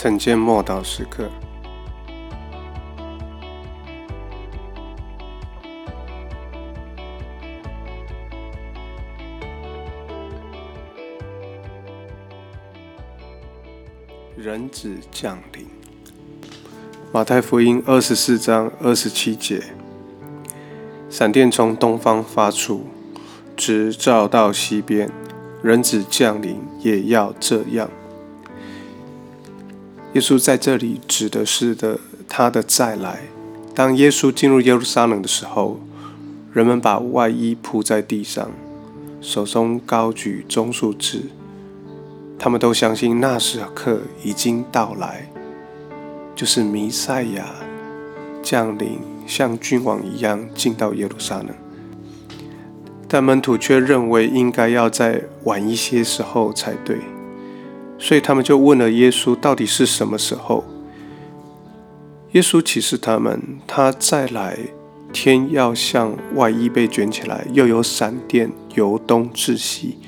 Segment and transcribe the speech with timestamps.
[0.00, 1.28] 晨间默祷时刻，
[14.36, 15.66] 人子降临。
[17.10, 19.60] 马太福音二十四章二十七节，
[21.10, 22.86] 闪电从东方发出，
[23.56, 25.10] 直照到西边。
[25.60, 27.90] 人子降临也要这样。
[30.18, 33.20] 耶稣在这里指的是的他的再来。
[33.72, 35.78] 当耶稣进入耶路撒冷的时候，
[36.52, 38.50] 人们把外衣铺在地上，
[39.20, 41.30] 手中高举棕树枝，
[42.36, 45.30] 他们都相信那时刻已经到来，
[46.34, 47.54] 就是弥赛亚
[48.42, 51.50] 降临，像君王一样进到耶路撒冷。
[53.06, 56.98] 但门徒却认为应该要再晚一些时候才对。
[57.98, 60.64] 所以他们就问了耶稣：“到底是什么时候？”
[62.32, 64.56] 耶稣启示他们：“他再来，
[65.12, 69.98] 天要像外衣被卷起来，又有闪电由东至西，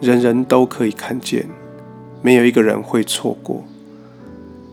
[0.00, 1.46] 人人都可以看见，
[2.20, 3.64] 没有一个人会错过。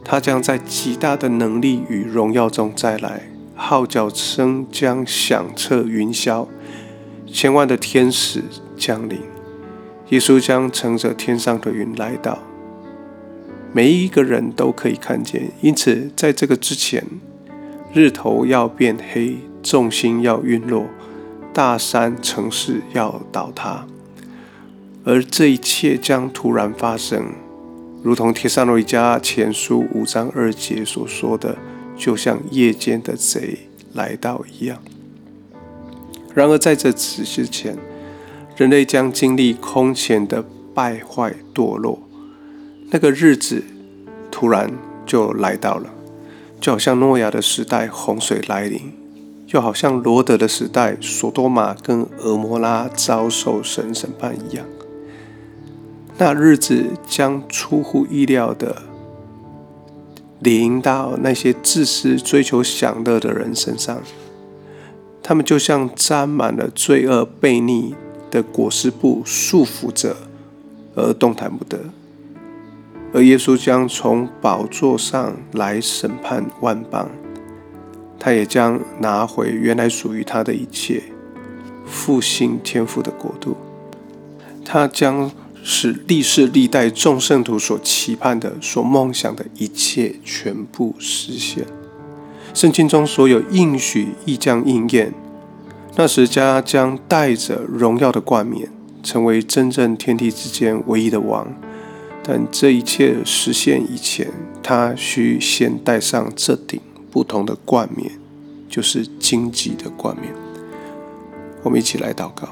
[0.03, 6.47] 他将在极大的能力与荣耀中再来，号角声将响彻云霄，
[7.27, 8.41] 千万的天使
[8.77, 9.19] 降临。”
[10.09, 12.37] 耶稣将乘着天上的云来到，
[13.73, 15.51] 每一个人都可以看见。
[15.61, 17.03] 因此，在这个之前，
[17.93, 20.85] 日头要变黑，众星要陨落，
[21.51, 23.87] 大山城市要倒塌，
[25.03, 27.33] 而这一切将突然发生，
[28.03, 31.57] 如同《帖撒罗尼迦前书》五章二节所说的，
[31.97, 33.57] 就像夜间的贼
[33.93, 34.77] 来到一样。
[36.35, 37.75] 然而，在这此之前，
[38.55, 41.99] 人类将经历空前的败坏堕落，
[42.91, 43.63] 那个日子
[44.31, 44.71] 突然
[45.05, 45.89] 就来到了，
[46.61, 48.93] 就好像诺亚的时代洪水来临，
[49.47, 54.65] 又好像罗德的时代索多玛跟俄摩拉遭受神审判一样。
[56.17, 58.83] 那日子将出乎意料的
[60.39, 64.01] 临到那些自私追求享乐的人身上，
[65.21, 67.95] 他们就像沾满了罪恶悖逆。
[68.30, 70.16] 的裹尸布束缚着，
[70.96, 71.80] 而动弹不得。
[73.13, 77.09] 而耶稣将从宝座上来审判万邦，
[78.19, 81.03] 他也将拿回原来属于他的一切，
[81.86, 83.56] 复兴天父的国度。
[84.66, 85.31] 他将
[85.63, 91.66] 使历世历代众圣徒所期盼的、所梦想的一切全部实现。
[92.53, 95.13] 圣经中所有应许亦将应验。
[95.97, 98.69] 那时，家将带着荣耀的冠冕，
[99.01, 101.47] 成为真正天地之间唯一的王。
[102.22, 104.29] 但这一切实现以前，
[104.61, 108.11] 他需先戴上这顶不同的冠冕，
[108.67, 110.33] 就是荆棘的冠冕。
[111.63, 112.50] 我们一起来祷告：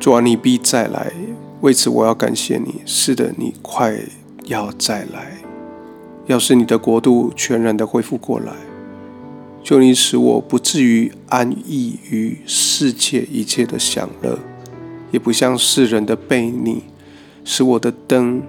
[0.00, 1.12] 主啊，你必再来，
[1.60, 2.80] 为此我要感谢你。
[2.86, 3.94] 是的，你快
[4.44, 5.38] 要再来，
[6.28, 8.54] 要是你的国度全然的恢复过来。
[9.64, 14.38] 求你使我不至于安逸于世界一切的享乐，
[15.10, 16.82] 也不像世人的悖逆，
[17.46, 18.42] 使我的灯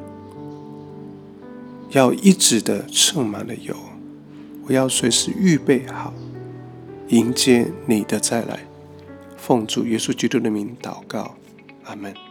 [1.91, 3.73] 要一直的盛满了油。
[4.67, 6.13] 我要随时预备好
[7.07, 8.59] 迎接你的再来。
[9.37, 11.37] 奉主耶稣基督的名祷告，
[11.85, 12.24] 阿门。